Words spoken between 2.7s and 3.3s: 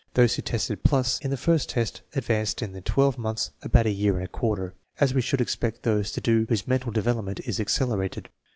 the twelve